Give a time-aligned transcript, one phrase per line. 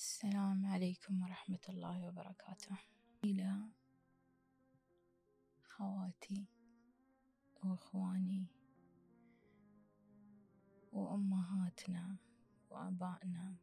[0.00, 2.76] السلام عليكم ورحمة الله وبركاته.
[3.24, 3.68] إلى
[5.62, 6.46] خواتي
[7.62, 8.46] وإخواني
[10.92, 12.16] وأمهاتنا
[12.70, 13.56] وآبائنا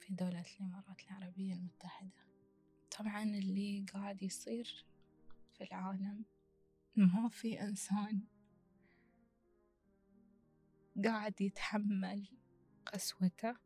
[0.00, 2.26] في دولة الإمارات العربية المتحدة.
[2.98, 4.86] طبعا اللي قاعد يصير
[5.52, 6.24] في العالم
[6.96, 8.20] ما في إنسان
[11.04, 12.28] قاعد يتحمل
[12.86, 13.56] قسوته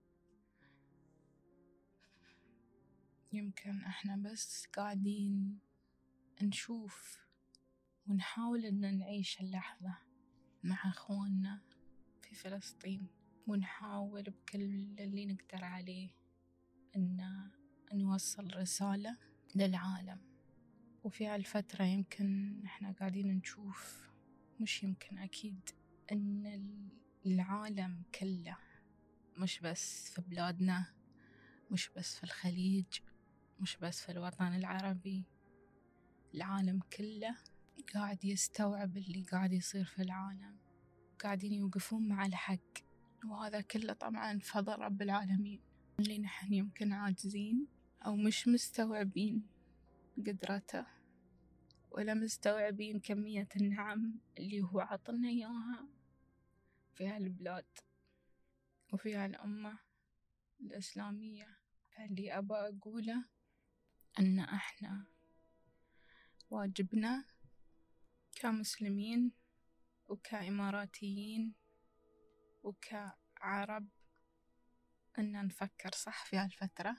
[3.32, 5.58] يمكن إحنا بس قاعدين
[6.42, 7.18] نشوف
[8.06, 9.98] ونحاول إن نعيش اللحظة
[10.62, 11.62] مع إخواننا
[12.22, 13.06] في فلسطين
[13.46, 14.62] ونحاول بكل
[14.98, 16.10] اللي نقدر عليه
[16.96, 17.50] إن
[17.92, 19.16] نوصل رسالة
[19.54, 20.20] للعالم.
[21.04, 24.08] وفي هالفترة يمكن إحنا قاعدين نشوف
[24.60, 25.70] مش يمكن أكيد
[26.12, 26.88] إن
[27.26, 28.58] العالم كله
[29.36, 30.94] مش بس في بلادنا
[31.70, 32.86] مش بس في الخليج
[33.60, 35.24] مش بس في الوطن العربي
[36.34, 37.36] العالم كله
[37.94, 40.56] قاعد يستوعب اللي قاعد يصير في العالم
[41.18, 42.78] قاعدين يوقفون مع الحق.
[43.24, 45.60] وهذا كله طبعا فضل رب العالمين.
[46.00, 47.66] اللي نحن يمكن عاجزين
[48.06, 49.46] أو مش مستوعبين
[50.26, 50.86] قدرته
[51.90, 55.88] ولا مستوعبين كمية النعم اللي هو عطلنا إياها
[56.94, 57.66] في هالبلاد
[58.92, 59.78] وفي هالأمة
[60.60, 61.58] الإسلامية.
[61.96, 63.24] فاللي أبى أقوله
[64.18, 65.06] أن إحنا
[66.50, 67.24] واجبنا
[68.34, 69.32] كمسلمين
[70.08, 71.54] وكإماراتيين
[72.62, 73.88] وكعرب
[75.18, 76.96] أن نفكر صح في هالفترة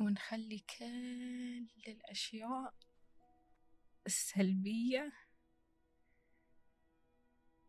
[0.00, 2.74] ونخلي كل الأشياء
[4.06, 5.12] السلبية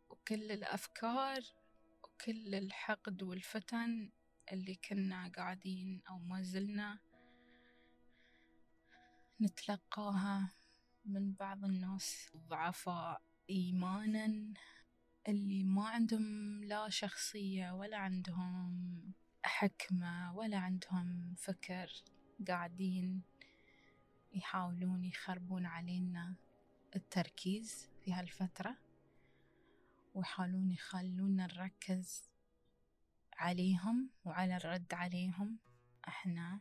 [0.09, 1.41] وكل الأفكار
[2.03, 4.11] وكل الحقد والفتن
[4.51, 6.99] اللي كنا قاعدين أو ما زلنا
[9.41, 10.49] نتلقاها
[11.05, 14.53] من بعض الناس الضعفاء إيمانا
[15.27, 19.01] اللي ما عندهم لا شخصية ولا عندهم
[19.43, 22.03] حكمة ولا عندهم فكر
[22.47, 23.23] قاعدين
[24.33, 26.35] يحاولون يخربون علينا
[26.95, 28.77] التركيز في هالفترة
[30.13, 32.29] ويحاولون يخلونا نركز
[33.33, 35.57] عليهم وعلى الرد عليهم
[36.07, 36.59] إحنا.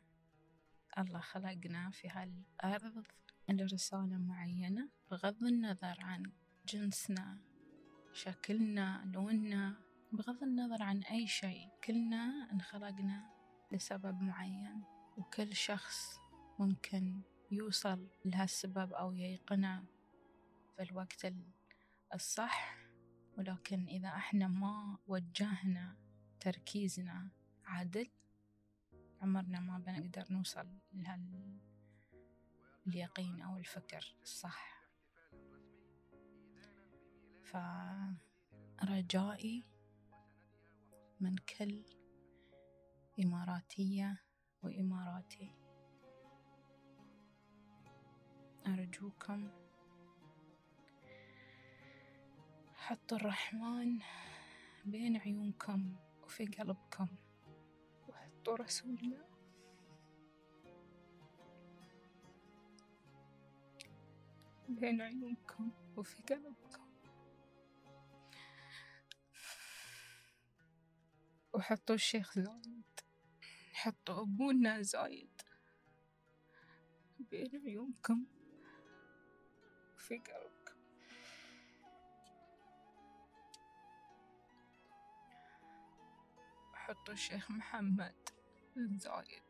[0.99, 3.05] الله خلقنا في هالأرض
[3.49, 6.33] لرسالة معينة بغض النظر عن
[6.69, 7.39] جنسنا
[8.13, 9.77] شكلنا لوننا
[10.13, 13.31] بغض النظر عن أي شيء كلنا انخلقنا
[13.73, 14.83] لسبب معين
[15.17, 16.19] وكل شخص
[16.59, 19.85] ممكن يوصل لهالسبب أو ييقنه
[20.77, 21.27] في الوقت
[22.15, 22.85] الصح.
[23.39, 25.97] ولكن إذا إحنا ما وجهنا
[26.41, 27.29] تركيزنا
[27.65, 28.09] عدل
[29.23, 30.69] عمرنا ما بنقدر نوصل
[32.87, 34.85] لهاليقين أو الفكر الصح.
[38.81, 39.65] فرجائي
[41.21, 41.85] من كل
[43.25, 44.23] إماراتية
[44.63, 45.55] وإماراتي.
[48.67, 49.51] أرجوكم
[52.75, 53.99] حطوا الرحمن
[54.85, 57.09] بين عيونكم وفي قلبكم.
[58.53, 59.25] رسولنا
[64.69, 66.85] بين عيونكم وفي قلبكم.
[71.53, 73.01] وحطوا الشيخ زايد.
[73.73, 75.43] حطوا أبونا زايد.
[77.19, 78.27] بين عيونكم
[79.97, 80.75] وفي قلبكم.
[86.75, 88.24] حطوا الشيخ محمد.
[88.77, 89.43] بن زايد.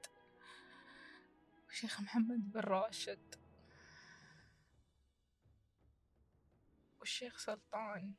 [1.66, 3.34] والشيخ محمد بن راشد.
[7.00, 8.14] والشيخ سلطان.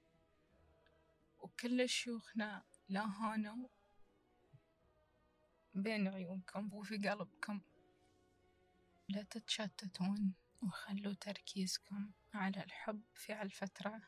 [1.40, 3.68] وكل شيوخنا لا هانوا
[5.74, 7.62] بين عيونكم وفي قلبكم.
[9.10, 14.01] لا تتشتتون وخلوا تركيزكم على الحب في هالفترة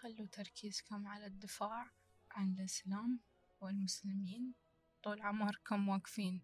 [0.00, 1.90] خلوا تركيزكم على الدفاع
[2.30, 3.20] عن الإسلام
[3.60, 4.63] والمسلمين.
[5.04, 6.42] طول عمركم واقفين.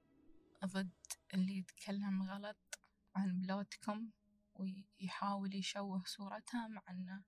[0.65, 0.91] ضد
[1.35, 2.79] اللي يتكلم غلط
[3.17, 4.11] عن بلادكم
[4.55, 7.23] ويحاول يشوه صورتها مع أن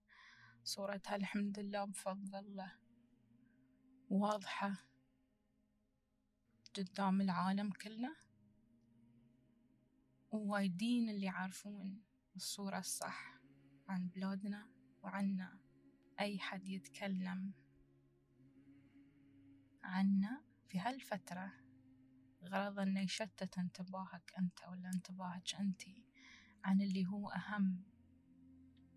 [0.65, 2.73] صورتها الحمد لله بفضل الله
[4.11, 4.75] واضحة
[6.77, 8.17] قدام العالم كله.
[10.31, 12.03] ووايدين اللي يعرفون
[12.37, 13.41] الصورة الصح
[13.89, 14.69] عن بلادنا
[15.03, 15.59] وعنا
[16.21, 17.53] أي حد يتكلم
[19.83, 21.53] عنا في هالفترة
[22.45, 26.05] غرض إنه يشتت انتباهك أنت ولا انتباهك أنتي
[26.65, 27.83] عن اللي هو أهم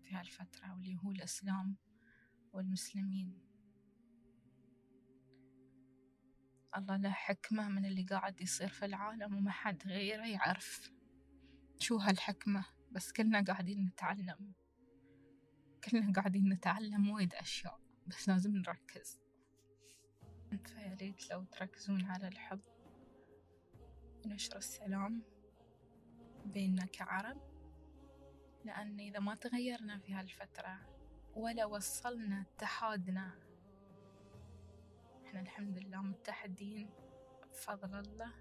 [0.02, 1.76] في هالفترة واللي هو الإسلام
[2.52, 3.38] والمسلمين.
[6.76, 10.92] الله له حكمة من اللي قاعد يصير في العالم وما حد غيره يعرف
[11.78, 14.52] شو هالحكمة بس كلنا قاعدين نتعلم.
[15.84, 19.25] كلنا قاعدين نتعلم وايد أشياء بس لازم نركز.
[20.54, 22.60] فياريت لو تركزون على الحب
[24.24, 25.22] ونشر السلام
[26.44, 27.40] بيننا كعرب.
[28.64, 30.78] لأن إذا ما تغيرنا في هالفترة
[31.34, 33.38] ولا وصلنا اتحادنا
[35.24, 36.90] إحنا الحمد لله متحدين
[37.52, 38.32] بفضل الله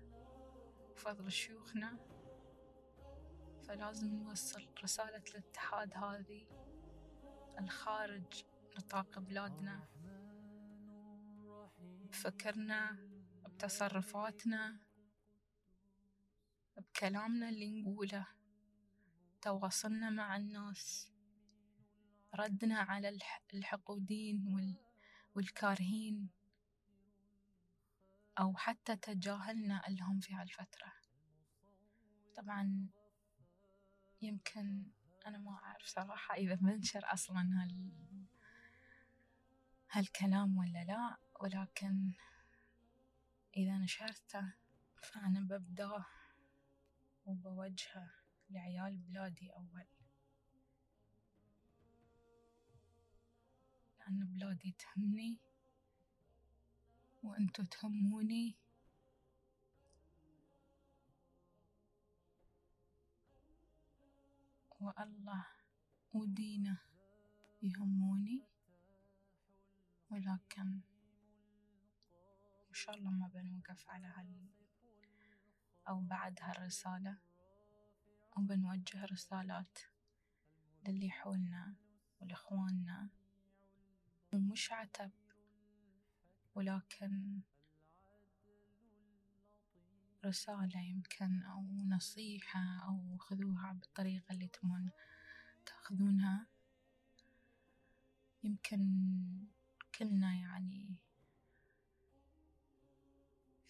[0.92, 1.98] وفضل شيوخنا.
[3.68, 6.46] فلازم نوصل رسالة الاتحاد هذه
[7.60, 8.46] الخارج
[8.78, 9.95] نطاق بلادنا.
[12.16, 12.98] بفكرنا
[13.46, 14.80] بتصرفاتنا
[16.78, 18.28] بكلامنا اللي نقوله.
[19.42, 21.12] تواصلنا مع الناس.
[22.36, 23.20] ردنا على
[23.54, 24.46] الحقودين
[25.36, 26.30] والكارهين.
[28.40, 30.94] أو حتى تجاهلنا لهم في هالفترة.
[32.36, 32.88] طبعا
[34.22, 34.92] يمكن
[35.26, 37.92] أنا ما أعرف صراحة إذا بنشر أصلا هال
[39.92, 41.25] هالكلام ولا لا.
[41.40, 42.14] ولكن
[43.58, 44.54] إذا نشرته
[45.04, 46.06] فأنا ببداه
[47.26, 48.12] وبوجهه
[48.50, 49.86] لعيال بلادي أول.
[54.00, 55.40] لأن بلادي تهمني
[57.24, 58.56] وأنتو تهموني.
[64.80, 65.46] والله
[66.14, 66.78] ودينه
[67.62, 68.44] يهموني.
[70.10, 70.82] ولكن
[72.76, 74.50] إن شاء الله ما بنوقف على هال
[75.88, 77.18] أو بعد هالرسالة
[78.38, 79.80] وبنوجه رسالات
[80.88, 81.76] للي حولنا
[82.22, 83.10] ولإخواننا.
[84.34, 85.12] ومش عتب
[86.56, 87.42] ولكن
[90.26, 94.90] رسالة يمكن أو نصيحة أو خذوها بالطريقة اللي تبون
[95.66, 96.48] تأخذونها.
[98.44, 99.48] يمكن
[100.00, 100.96] كلنا يعني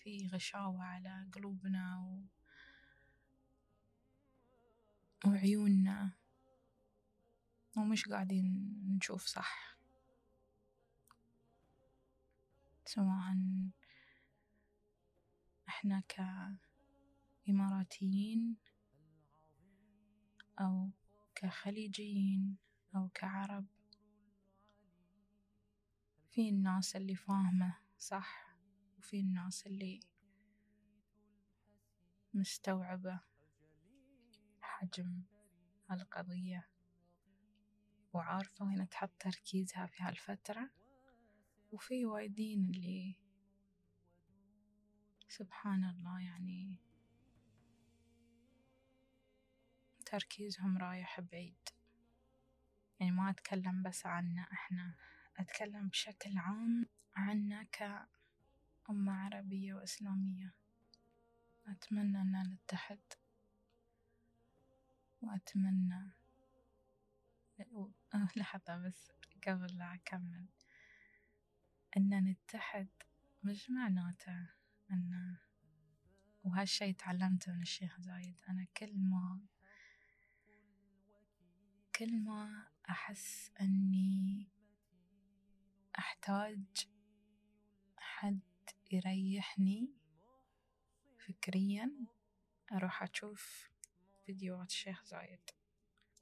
[0.05, 2.25] في غشاوة على قلوبنا و...
[5.29, 6.11] وعيوننا.
[7.77, 9.77] ومش قاعدين نشوف صح.
[12.85, 13.37] سواء
[15.67, 16.03] إحنا
[17.47, 18.57] كإماراتيين
[20.59, 20.89] أو
[21.35, 22.57] كخليجيين
[22.95, 23.65] أو كعرب.
[26.31, 28.44] في الناس اللي فاهمة صح.
[29.05, 29.99] وفي الناس اللي
[32.33, 33.19] مستوعبة
[34.61, 35.23] حجم
[35.89, 36.69] هالقضية
[38.13, 40.69] وعارفة وين تحط تركيزها في هالفترة
[41.71, 43.15] وفي وايدين اللي
[45.27, 46.79] سبحان الله يعني
[50.05, 51.69] تركيزهم رايح بعيد.
[52.99, 54.95] يعني ما أتكلم بس عنا إحنا
[55.37, 56.85] أتكلم بشكل عام
[57.15, 57.63] عنا
[58.87, 60.53] كأمة عربية وإسلامية.
[61.67, 63.00] أتمنى أن نتحد.
[65.21, 66.12] وأتمنى
[68.38, 69.12] لحظة بس
[69.48, 70.45] قبل لا أكمل.
[71.98, 72.89] أن نتحد
[73.43, 74.50] مش معناته
[74.91, 75.38] أن
[76.43, 78.38] وهالشي تعلمته من الشيخ زايد.
[78.50, 79.39] أنا كل ما
[81.95, 84.48] كل ما أحس أني
[85.98, 86.88] أحتاج
[87.98, 88.39] حد
[88.92, 89.89] يريحني
[91.27, 91.92] فكريا
[92.72, 93.70] أروح أشوف
[94.25, 95.39] فيديوهات الشيخ زايد.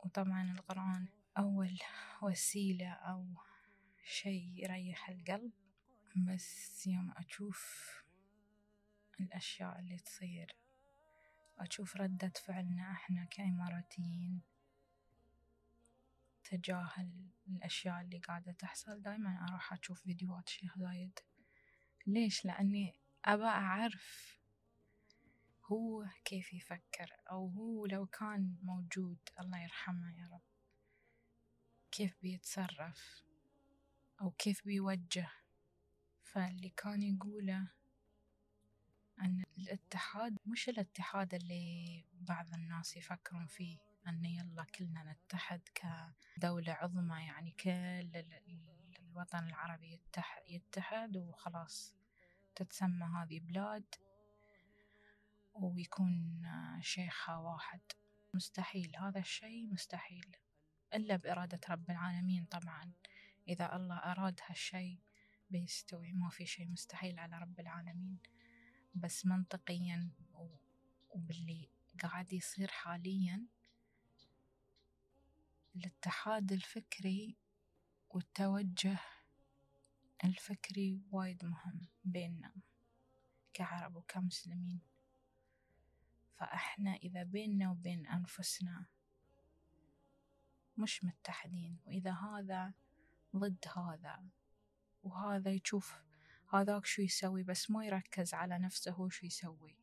[0.05, 1.79] وطبعا القرآن أول
[2.21, 3.25] وسيلة أو
[4.05, 5.51] شي يريح القلب
[6.15, 7.89] بس يوم أشوف
[9.19, 10.55] الأشياء اللي تصير
[11.59, 14.41] أشوف ردة فعلنا إحنا كإماراتيين
[16.43, 16.91] تجاه
[17.47, 19.01] الأشياء اللي قاعدة تحصل.
[19.01, 21.19] دايما أروح أشوف فيديوهات الشيخ زايد.
[22.07, 22.93] ليش؟ لأني
[23.25, 24.39] أبى أعرف
[25.65, 30.41] هو كيف يفكر أو هو لو كان موجود الله يرحمه يا رب
[31.91, 33.23] كيف بيتصرف
[34.21, 35.31] أو كيف بيوجه
[36.23, 37.67] فاللي كان يقوله
[39.21, 47.23] أن الاتحاد مش الاتحاد اللي بعض الناس يفكرون فيه أن يلا كلنا نتحد كدولة عظمى
[47.25, 48.11] يعني كل
[49.13, 49.99] الوطن العربي
[50.47, 51.95] يتحد وخلاص
[52.55, 53.95] تتسمى هذه بلاد
[55.53, 56.47] ويكون
[56.81, 57.81] شيخها واحد.
[58.33, 60.35] مستحيل هذا الشيء مستحيل
[60.93, 62.91] إلا بإرادة رب العالمين طبعا.
[63.47, 64.99] إذا الله أراد هالشيء
[65.49, 68.19] بيستوي ما في شيء مستحيل على رب العالمين.
[68.95, 70.11] بس منطقيا
[71.09, 71.69] وباللي
[72.01, 73.45] قاعد يصير حاليا
[75.75, 77.42] الاتحاد الفكري
[78.13, 78.99] والتوجه
[80.23, 82.53] الفكري وايد مهم بيننا
[83.53, 84.81] كعرب وكمسلمين.
[86.37, 88.85] فإحنا إذا بيننا وبين أنفسنا
[90.77, 92.73] مش متحدين وإذا هذا
[93.35, 94.23] ضد هذا
[95.03, 96.01] وهذا يشوف
[96.53, 99.77] هذاك شو يسوي بس ما يركز على نفسه هو شو يسوي.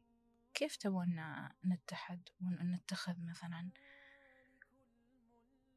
[0.55, 3.71] كيف تبون نتحد ونتخذ مثلا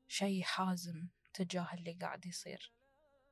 [0.07, 2.71] شي حازم تجاه اللي قاعد يصير.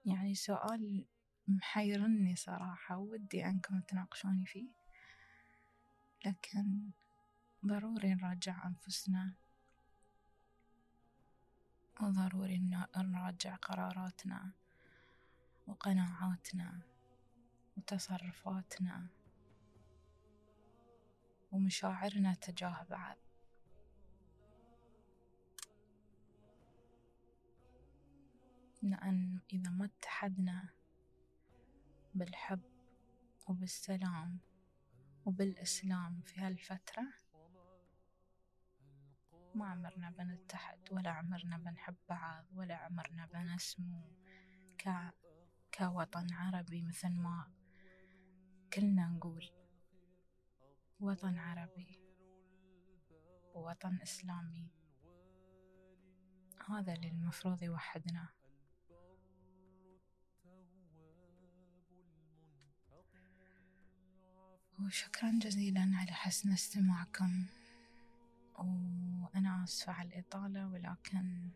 [0.06, 1.06] يعني سؤال
[1.48, 4.70] محيرني صراحة ودي أنكم تناقشوني فيه.
[6.26, 6.90] لكن
[7.66, 9.34] ضروري نراجع أنفسنا.
[12.02, 12.58] وضروري
[12.98, 14.52] نراجع قراراتنا
[15.68, 16.82] وقناعاتنا
[17.78, 19.08] وتصرفاتنا
[21.52, 23.18] ومشاعرنا تجاه بعض.
[28.82, 30.70] لأن إذا ما اتحدنا
[32.16, 32.62] بالحب
[33.48, 34.40] وبالسلام
[35.26, 37.04] وبالإسلام في هالفترة
[39.56, 44.02] ما عمرنا بنتحد ولا عمرنا بنحب بعض ولا عمرنا بنسمو
[44.78, 44.90] ك...
[45.78, 47.52] كوطن عربي مثل ما
[48.74, 49.50] كلنا نقول.
[51.00, 52.00] وطن عربي
[53.54, 54.72] ووطن إسلامي
[56.70, 58.30] هذا اللي المفروض يوحدنا.
[64.86, 67.46] وشكرا جزيلا على حسن استماعكم.
[68.58, 71.50] وأنا آسفة على الإطالة ولكن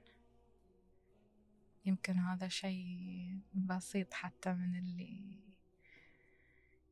[1.85, 5.39] يمكن هذا شيء بسيط حتى من اللي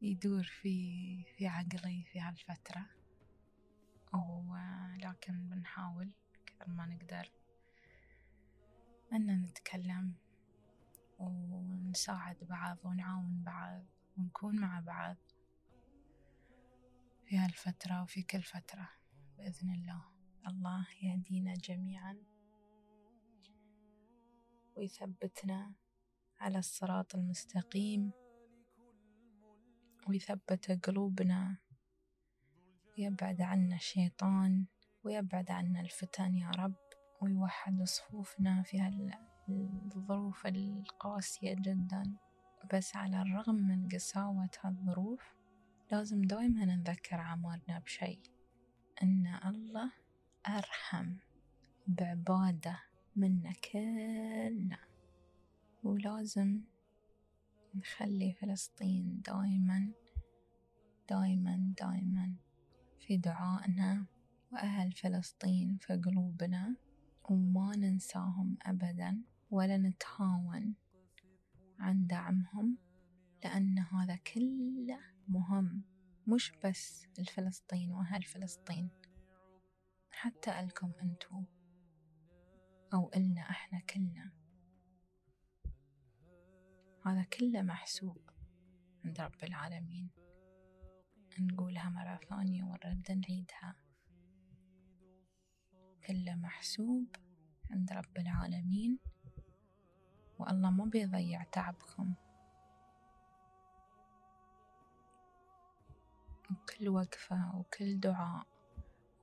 [0.01, 2.85] يدور في في عقلي في هالفترة.
[4.13, 6.11] ولكن بنحاول
[6.45, 7.31] كثر ما نقدر
[9.13, 10.13] أن نتكلم
[11.19, 13.83] ونساعد بعض ونعاون بعض
[14.17, 15.17] ونكون مع بعض.
[17.25, 18.89] في هالفترة وفي كل فترة
[19.37, 20.03] بإذن الله.
[20.47, 22.17] الله يهدينا جميعا
[24.77, 25.73] ويثبتنا
[26.39, 28.11] على الصراط المستقيم
[30.07, 31.57] ويثبت قلوبنا.
[32.97, 34.65] ويبعد عنا الشيطان
[35.03, 36.75] ويبعد عنا الفتن يا رب
[37.21, 42.03] ويوحد صفوفنا في هالظروف القاسية جدا.
[42.73, 45.42] بس على الرغم من قساوة هالظروف
[45.93, 48.19] لازم دايما نذكر عمارنا بشي
[49.03, 49.91] أن الله
[50.47, 51.15] أرحم
[51.87, 52.79] بعبادة
[53.15, 54.77] منا كلنا.
[55.83, 56.61] ولازم
[57.75, 59.91] نخلي فلسطين دايما
[61.09, 62.35] دايما دايما
[62.99, 64.05] في دعائنا
[64.51, 66.75] وأهل فلسطين في قلوبنا
[67.23, 69.21] وما ننساهم أبدا
[69.51, 70.73] ولا نتهاون
[71.79, 72.77] عن دعمهم
[73.43, 75.83] لأن هذا كله مهم
[76.27, 78.89] مش بس لفلسطين وأهل فلسطين؟
[80.11, 81.43] حتى ألكم أنتو
[82.93, 84.31] أو إلنا إحنا كلنا.
[87.05, 88.29] هذا كله محسوب
[89.05, 90.09] عند رب العالمين.
[91.39, 93.75] نقولها مرة ثانية ونرد نعيدها.
[96.07, 97.15] كله محسوب
[97.71, 98.99] عند رب العالمين.
[100.39, 102.15] والله ما بيضيع تعبكم.
[106.53, 108.47] وكل وقفة وكل دعاء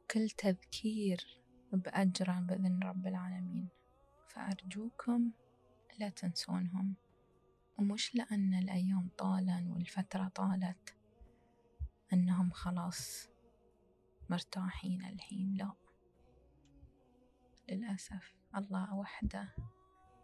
[0.04, 1.40] وكل تذكير
[1.72, 3.68] بأجره بإذن رب العالمين.
[4.28, 5.30] فأرجوكم
[5.98, 6.94] لا تنسونهم.
[7.78, 10.94] ومش لأن الأيام طالا والفترة طالت
[12.12, 13.28] أنهم خلاص
[14.30, 15.72] مرتاحين الحين لا.
[17.68, 19.54] للأسف الله وحده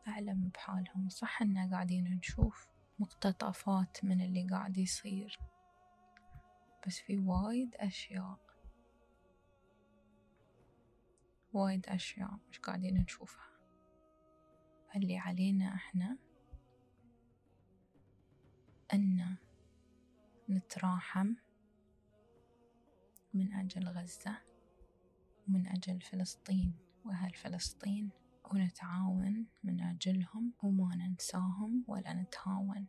[0.09, 1.09] أعلم بحالهم.
[1.09, 5.39] صح إننا قاعدين نشوف مقتطفات من اللي قاعد يصير.
[6.87, 8.39] بس في وايد أشياء.
[11.53, 13.47] وايد أشياء مش قاعدين نشوفها.
[14.97, 16.19] اللي علينا إحنا
[18.95, 19.37] أن
[20.51, 21.35] نتراحم
[23.35, 24.39] من أجل غزة
[25.49, 26.75] ومن أجل فلسطين
[27.05, 28.11] وأهل فلسطين
[28.45, 32.87] ونتعاون من أجلهم وما ننساهم ولا نتهاون.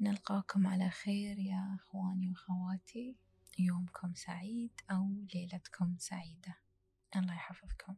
[0.00, 3.16] نلقاكم على خير يا أخواني وأخواتي.
[3.58, 6.56] يومكم سعيد أو ليلتكم سعيدة.
[7.16, 7.96] الله يحفظكم.